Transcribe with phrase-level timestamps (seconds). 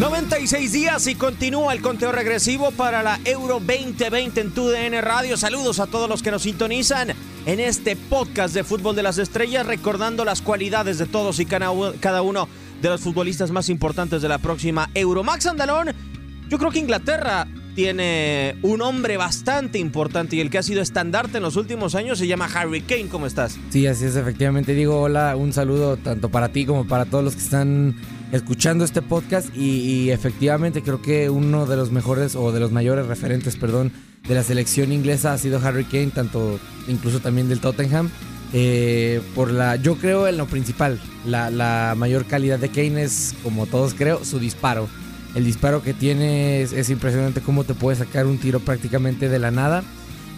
[0.00, 5.36] 96 días y continúa el conteo regresivo para la Euro 2020 en TUDN Radio.
[5.36, 7.10] Saludos a todos los que nos sintonizan
[7.44, 12.22] en este podcast de Fútbol de las Estrellas, recordando las cualidades de todos y cada
[12.22, 12.48] uno
[12.80, 15.22] de los futbolistas más importantes de la próxima Euro.
[15.22, 15.90] Max Andalón,
[16.48, 21.36] yo creo que Inglaterra tiene un hombre bastante importante y el que ha sido estandarte
[21.36, 23.08] en los últimos años se llama Harry Kane.
[23.08, 23.58] ¿Cómo estás?
[23.68, 24.72] Sí, así es, efectivamente.
[24.72, 27.96] Digo, hola, un saludo tanto para ti como para todos los que están
[28.32, 33.06] escuchando este podcast y, efectivamente creo que uno de los mejores o de los mayores
[33.06, 33.92] referentes, perdón,
[34.26, 38.10] de la selección inglesa ha sido Harry Kane, tanto incluso también del Tottenham.
[38.52, 43.34] Eh, por la, yo creo en lo principal, la, la, mayor calidad de Kane es,
[43.42, 44.88] como todos creo, su disparo.
[45.34, 49.52] El disparo que tiene es, impresionante cómo te puede sacar un tiro prácticamente de la
[49.52, 49.84] nada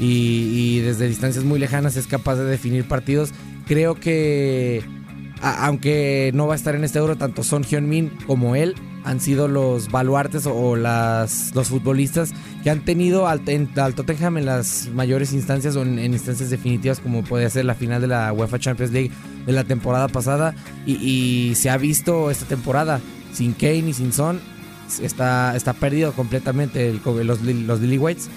[0.00, 3.30] y, y desde distancias muy lejanas es capaz de definir partidos.
[3.66, 4.82] Creo que
[5.40, 9.48] aunque no va a estar en este euro, tanto Son Hyun-min como él han sido
[9.48, 15.76] los baluartes o, las, los futbolistas que han tenido al, Tottenham en las mayores instancias
[15.76, 19.10] o en, instancias definitivas como puede ser la final de la UEFA Champions League
[19.46, 20.54] de la temporada pasada.
[20.86, 23.00] Y, se ha visto esta temporada
[23.32, 24.40] sin Kane y sin Son
[25.02, 28.28] está, está perdido completamente los, los Whites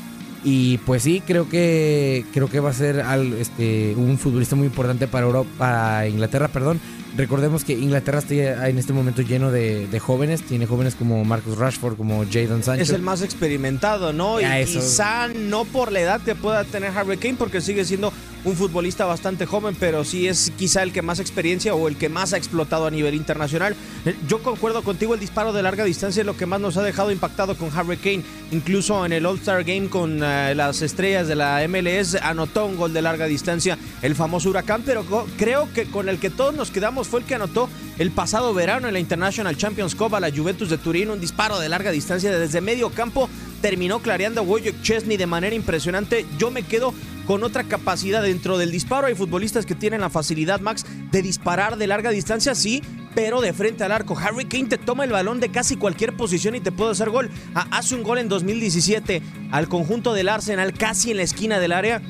[0.43, 3.03] y pues sí, creo que creo que va a ser
[3.39, 6.79] este, un futbolista muy importante para Europa, para Inglaterra, perdón.
[7.15, 11.95] Recordemos que Inglaterra está en este momento lleno de, jóvenes, tiene jóvenes como Marcus Rashford,
[11.95, 12.81] como Jadon Sancho.
[12.81, 14.41] Es el más experimentado, ¿no?
[14.41, 18.11] Y quizá no por la edad que pueda tener Harry Kane, porque sigue siendo
[18.45, 22.09] un futbolista bastante joven, pero sí es quizá el que más experiencia o el que
[22.09, 23.75] más ha explotado a nivel internacional.
[24.05, 26.83] Eh, yo concuerdo contigo, el disparo de larga distancia es lo que más nos ha
[26.83, 28.23] dejado impactado con Harry Kane.
[28.51, 32.93] Incluso en el All-Star Game con eh, las estrellas de la MLS anotó un gol
[32.93, 35.05] de larga distancia, el famoso huracán, pero
[35.37, 38.87] creo que con el que todos nos quedamos fue el que anotó el pasado verano
[38.87, 42.37] en la International Champions Cup a la Juventus de Turín, un disparo de larga distancia
[42.37, 43.29] desde medio campo
[43.61, 46.25] terminó clareando a Wojciech Chesney de manera impresionante.
[46.37, 46.93] Yo me quedo
[47.25, 49.07] con otra capacidad dentro del disparo.
[49.07, 52.81] Hay futbolistas que tienen la facilidad, Max, de disparar de larga distancia, sí,
[53.15, 54.17] pero de frente al arco.
[54.17, 57.29] Harry Kane te toma el balón de casi cualquier posición y te puede hacer gol.
[57.55, 61.71] Ah, hace un gol en 2017 al conjunto del Arsenal, casi en la esquina del
[61.71, 62.01] área.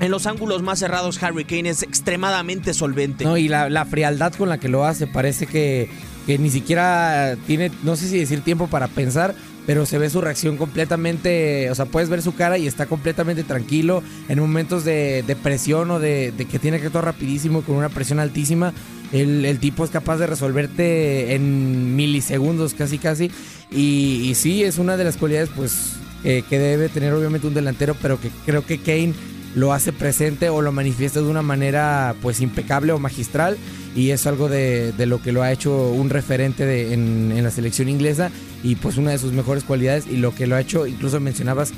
[0.00, 3.24] En los ángulos más cerrados, Harry Kane es extremadamente solvente.
[3.24, 5.90] No, y la, la frialdad con la que lo hace, parece que,
[6.28, 9.34] que ni siquiera tiene, no sé si decir tiempo para pensar,
[9.66, 13.44] pero se ve su reacción completamente, o sea, puedes ver su cara y está completamente
[13.44, 18.20] tranquilo en momentos de, presión o de, que tiene que actuar rapidísimo con una presión
[18.20, 18.74] altísima.
[19.10, 23.30] El, tipo es capaz de resolverte en milisegundos casi casi
[23.70, 28.20] y, sí, es una de las cualidades pues que debe tener obviamente un delantero, pero
[28.20, 29.14] que creo que Kane
[29.58, 33.56] lo hace presente o lo manifiesta de una manera pues impecable o magistral
[33.94, 38.30] y es algo de, lo que lo ha hecho un referente en, la selección inglesa
[38.62, 41.72] y pues una de sus mejores cualidades y lo que lo ha hecho, incluso mencionabas,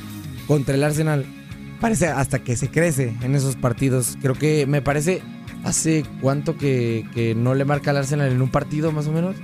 [0.47, 1.25] contra el Arsenal,
[1.81, 4.19] parece hasta que se crece en esos partidos.
[4.21, 5.23] Creo que me parece,
[5.65, 9.37] hace cuánto que, que no le marca al Arsenal en un partido más o menos.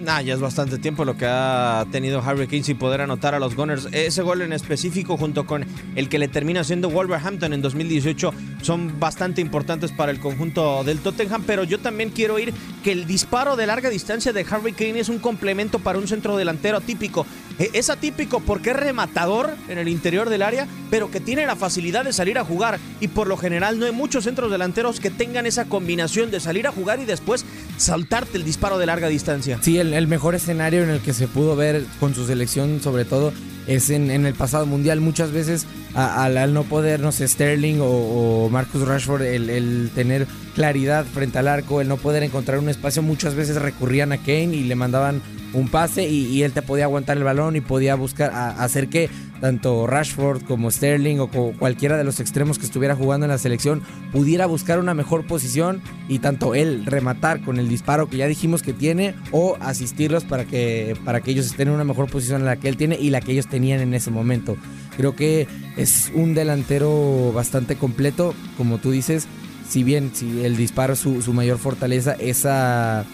[0.00, 3.38] Nah, ya es bastante tiempo lo que ha tenido Harry Kane sin poder anotar a
[3.38, 3.86] los Gunners.
[3.92, 8.98] Ese gol en específico, junto con el que le termina siendo Wolverhampton en 2018, son
[8.98, 11.44] bastante importantes para el conjunto del Tottenham.
[11.46, 15.10] Pero yo también quiero ir que el disparo de larga distancia de Harry Kane es
[15.10, 17.26] un complemento para un centro delantero atípico.
[17.58, 21.56] E, es atípico porque es rematador en el interior del área, pero que tiene la
[21.56, 22.78] facilidad de salir a jugar.
[23.00, 26.66] Y por lo general no hay muchos centros delanteros que tengan esa combinación de salir
[26.66, 27.44] a jugar y después
[27.80, 29.58] saltarte el disparo de larga distancia.
[29.62, 33.32] Sí, el mejor escenario en el que se pudo ver con su selección, sobre todo,
[33.66, 35.00] es en, el pasado mundial.
[35.00, 41.38] Muchas veces, al, no poder, no sé, Sterling o, Marcus Rashford, el, tener claridad frente
[41.38, 44.74] al arco, el no poder encontrar un espacio, muchas veces recurrían a Kane y le
[44.74, 49.08] mandaban un pase y, él te podía aguantar el balón y podía buscar hacer que
[49.40, 53.82] tanto Rashford como Sterling o cualquiera de los extremos que estuviera jugando en la selección
[54.12, 58.62] pudiera buscar una mejor posición y tanto él rematar con el disparo que ya dijimos
[58.62, 62.46] que tiene o asistirlos para que, para que ellos estén en una mejor posición en
[62.46, 64.56] la que él tiene y la que ellos tenían en ese momento.
[64.96, 69.26] Creo que es un delantero bastante completo, como tú dices,
[69.68, 73.06] si bien si el disparo es su, su mayor fortaleza, esa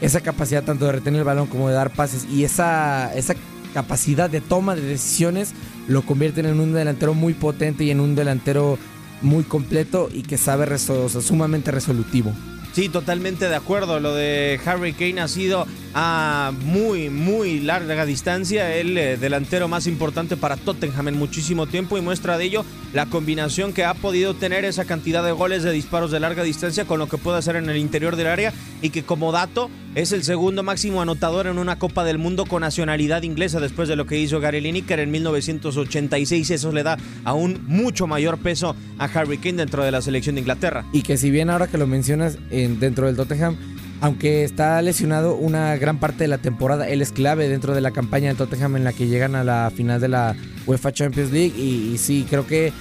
[0.00, 3.34] esa capacidad tanto de retener el balón como de dar pases y esa, esa
[3.72, 5.54] capacidad de toma de decisiones
[5.88, 8.78] lo convierten en un delantero muy potente y en un delantero
[9.22, 12.32] muy completo y que sabe, sumamente resolutivo.
[12.72, 13.98] Sí, totalmente de acuerdo.
[13.98, 19.86] Lo de Harry Kane ha sido a muy, muy larga distancia, el eh, delantero más
[19.86, 24.34] importante para Tottenham en muchísimo tiempo y muestra de ello la combinación que ha podido
[24.34, 27.56] tener esa cantidad de goles de disparos de larga distancia con lo que puede hacer
[27.56, 28.52] en el interior del área
[28.82, 32.60] y que como dato es el segundo máximo anotador en una Copa del Mundo con
[32.60, 36.50] nacionalidad inglesa después de lo que hizo Gary Lineker en 1986.
[36.50, 40.42] Eso le da aún mucho mayor peso a Harry Kane dentro de la selección de
[40.42, 40.84] Inglaterra.
[40.92, 43.56] Y que si bien ahora que lo mencionas en, dentro del Tottenham
[44.00, 47.90] aunque está lesionado una gran parte de la temporada, él es clave dentro de la
[47.90, 50.36] campaña del Tottenham en la que llegan a la final de la
[50.66, 51.58] UEFA Champions League.
[51.58, 52.72] Y, sí, creo que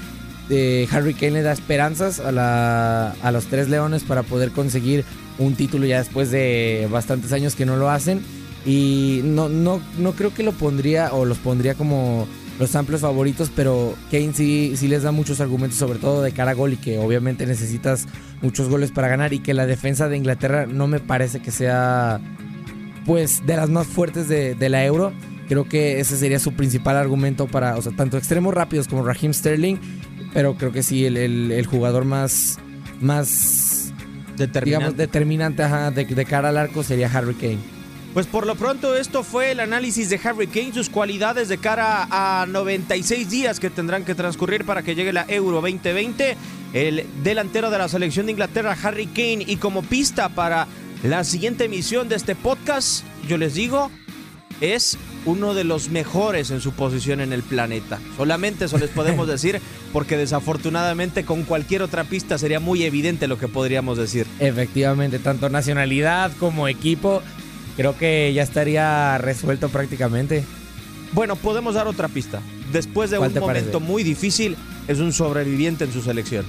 [0.49, 5.05] eh, Harry Kane le da esperanzas a, a los tres leones para poder conseguir
[5.39, 8.21] un título ya después de bastantes años que no lo hacen.
[8.65, 12.27] Y no, no, no creo que lo pondría o los pondría como
[12.59, 16.51] los amplios favoritos, pero Kane sí, sí les da muchos argumentos, sobre todo de cara
[16.51, 18.07] a gol y que obviamente necesitas
[18.41, 22.19] muchos goles para ganar y que la defensa de Inglaterra no me parece que sea
[23.05, 25.13] pues de las más fuertes de, la Euro.
[25.47, 29.33] Creo que ese sería su principal argumento para, o sea, tanto extremos rápidos como Raheem
[29.33, 29.77] Sterling,
[30.33, 32.59] pero creo que sí, el, jugador más,
[32.99, 33.93] más
[34.35, 37.76] determinante, determinante de cara al arco sería Harry Kane.
[38.17, 42.07] Pues por lo pronto esto fue el análisis de Harry Kane, sus cualidades de cara
[42.09, 46.35] a 96 días que tendrán que transcurrir para que llegue la Euro 2020.
[46.73, 50.65] El delantero de la selección de Inglaterra, Harry Kane, y como pista para
[51.03, 53.91] la siguiente emisión de este podcast, yo les digo,
[54.61, 57.99] es uno de los mejores en su posición en el planeta.
[58.15, 59.61] Solamente eso les podemos decir,
[59.93, 64.25] porque desafortunadamente con cualquier otra pista sería muy evidente lo que podríamos decir.
[64.39, 67.21] Efectivamente, tanto nacionalidad como equipo
[67.77, 70.43] creo que ya estaría resuelto prácticamente.
[71.13, 72.41] Bueno, podemos dar otra pista.
[72.73, 74.57] Después de un momento muy difícil,
[74.89, 76.45] es un sobreviviente en su selección.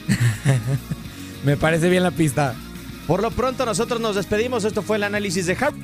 [1.45, 2.55] Me parece bien la pista.
[3.07, 4.65] Por lo pronto, nosotros nos despedimos.
[4.65, 5.77] Esto fue el análisis de Harp.